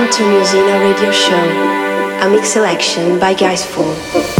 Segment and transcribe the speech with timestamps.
[0.00, 4.39] Welcome to Musena Radio Show, a mix selection by Gaisfool.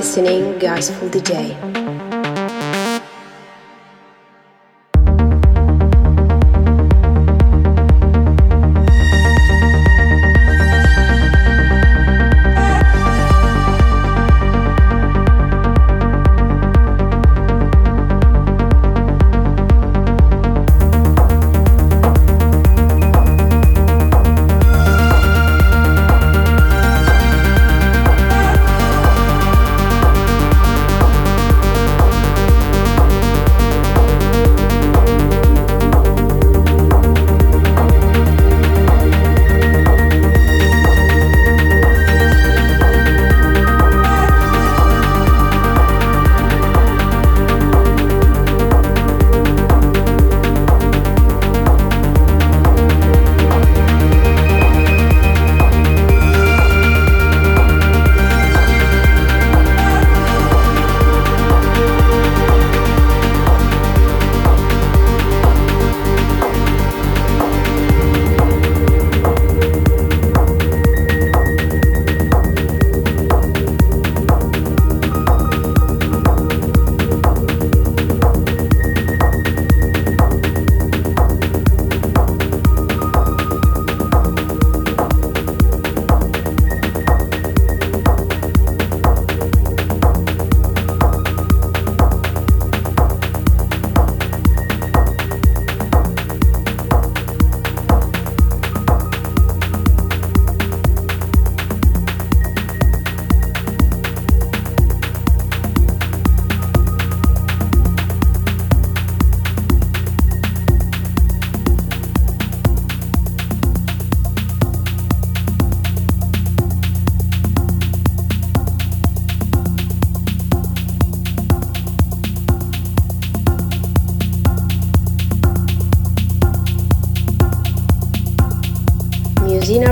[0.00, 1.69] You are listening Gaisfool DJ.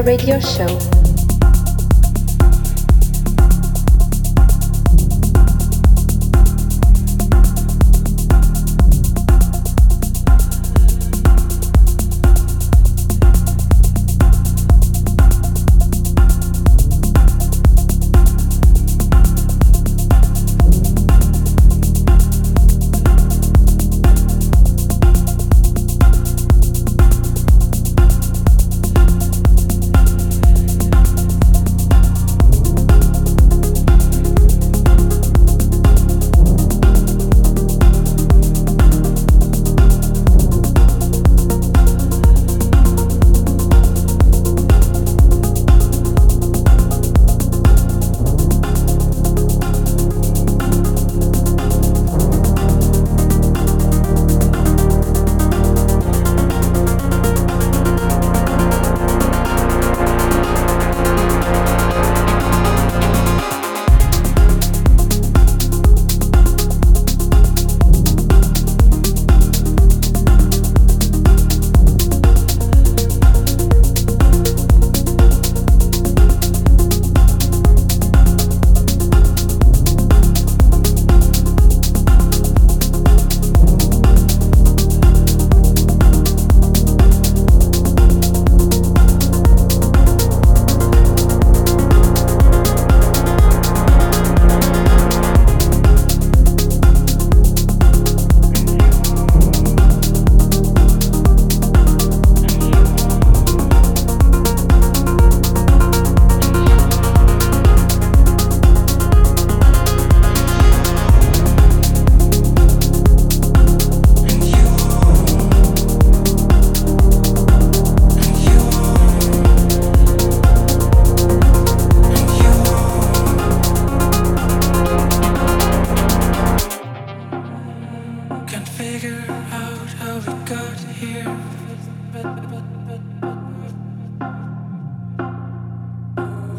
[0.02, 0.97] Radio show.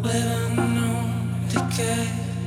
[0.02, 2.39] Would I know to?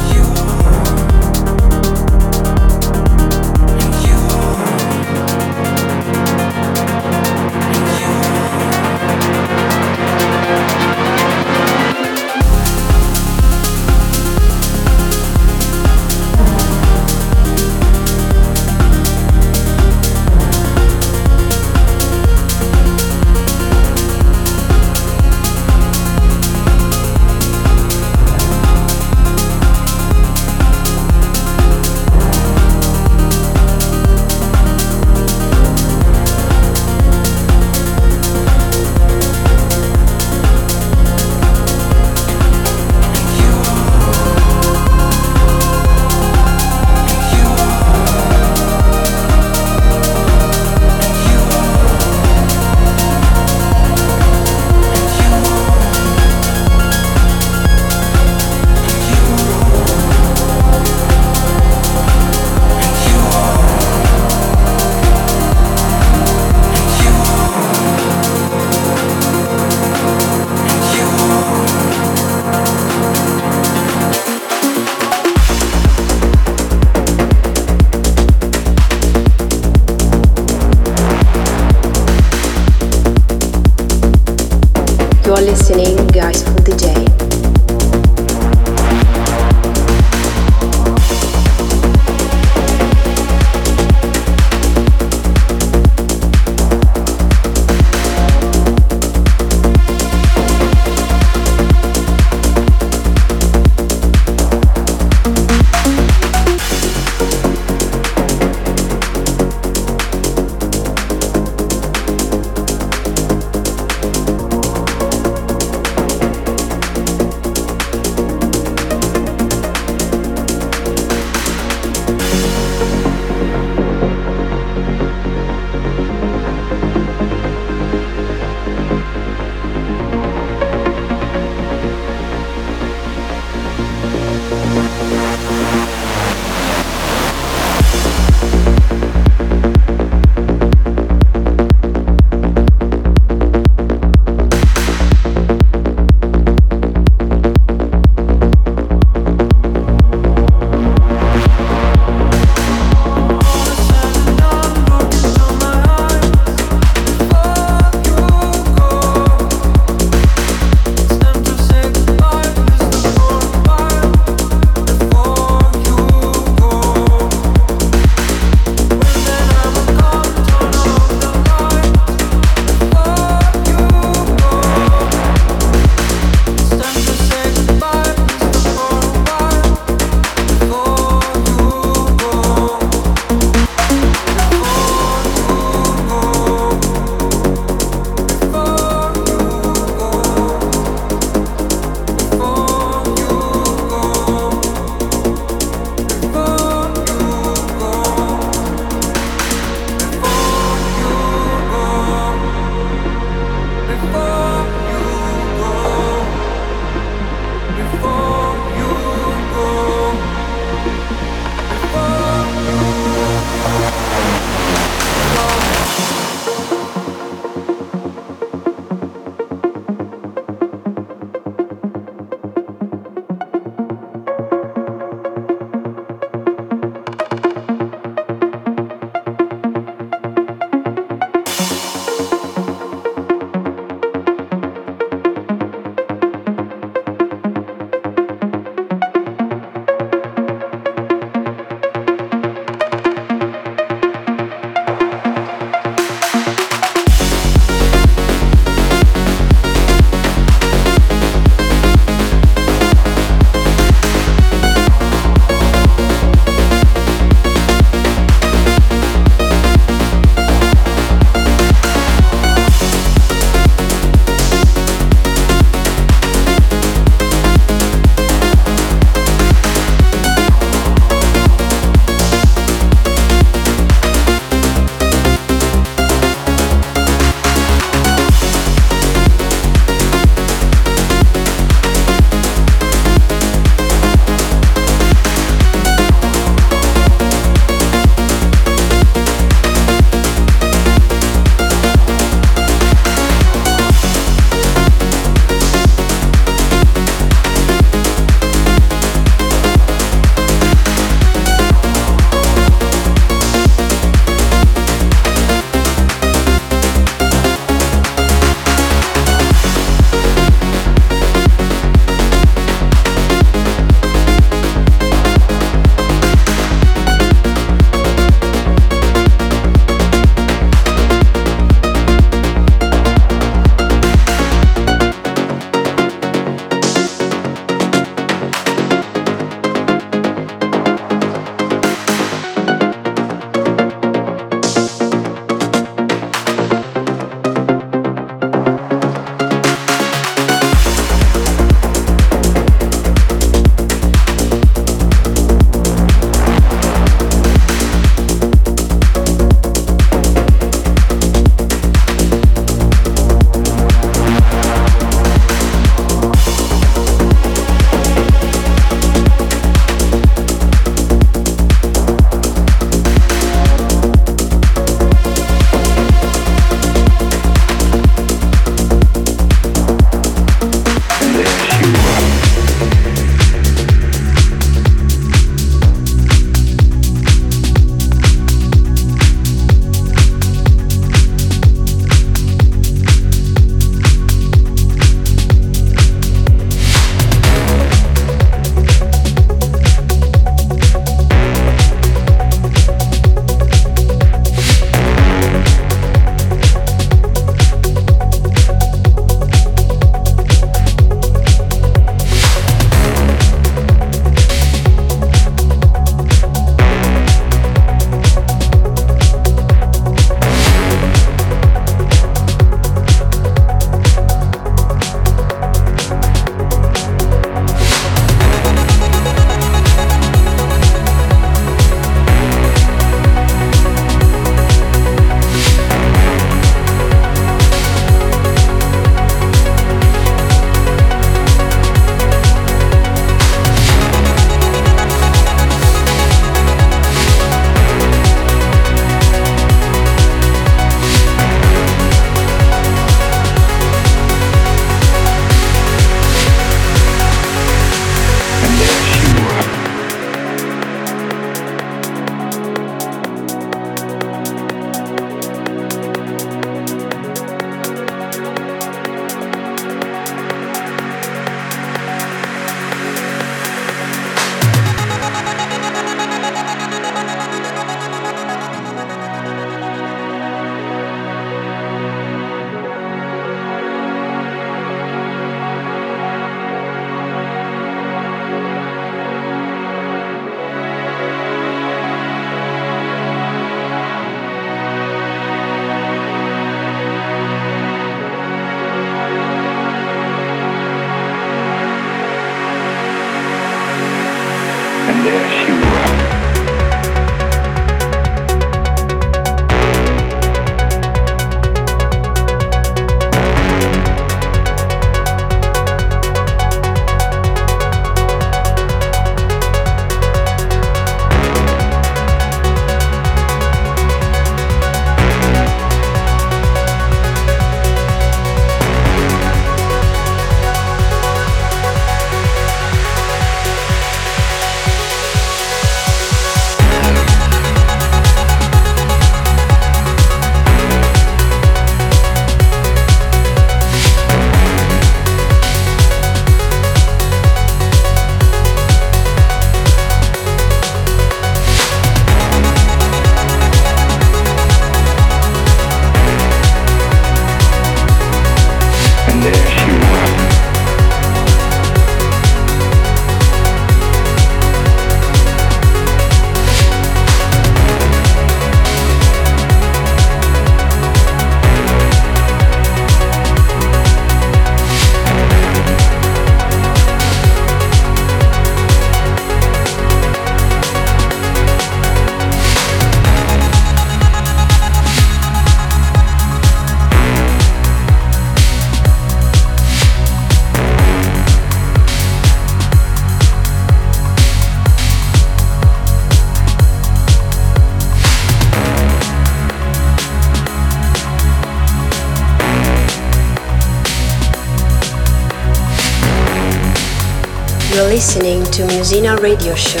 [598.18, 600.00] Listening to Musena Radio Show,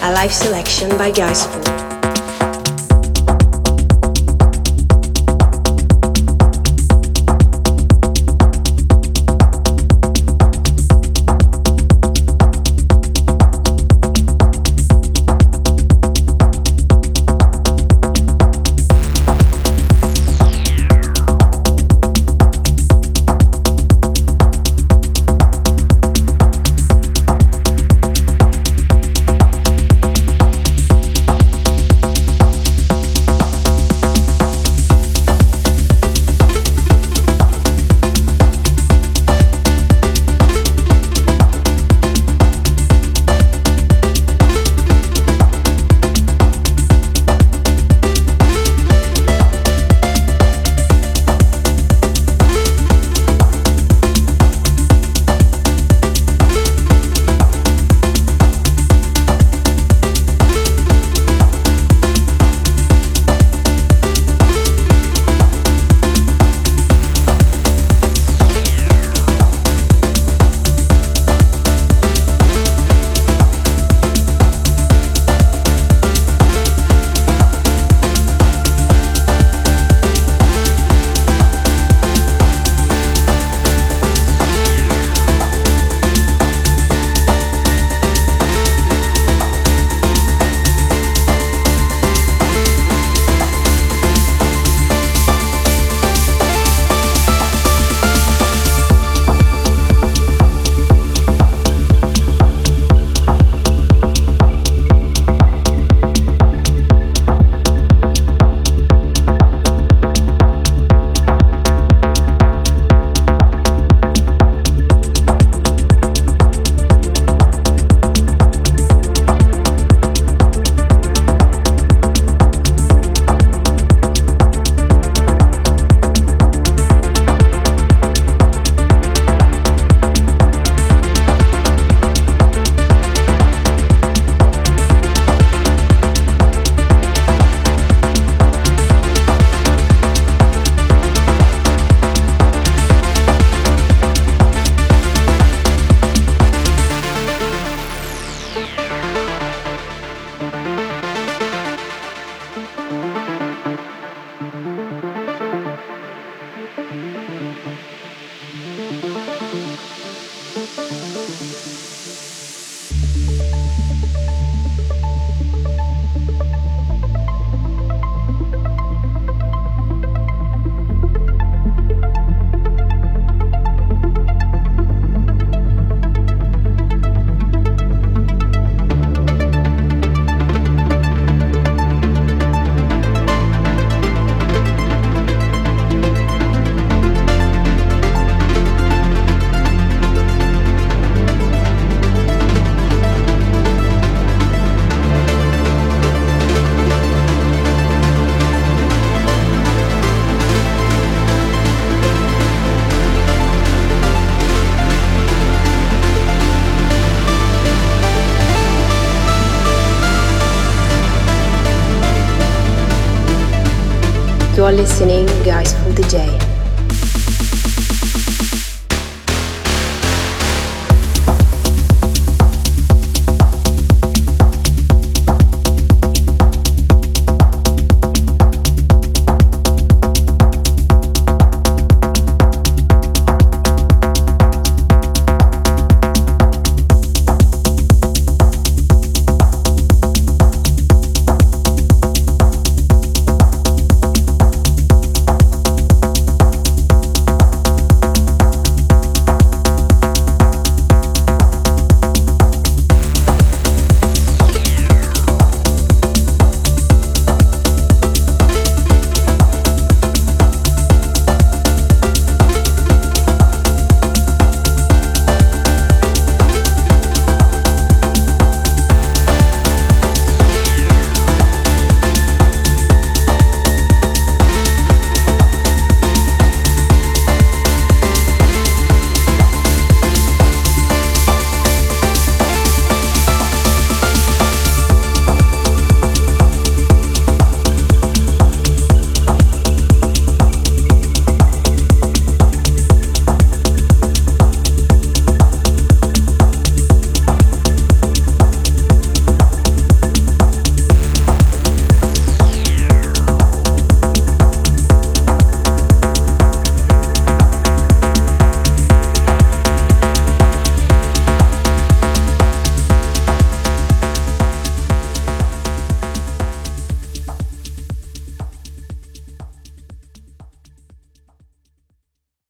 [0.00, 1.59] a live selection by Gaisfool.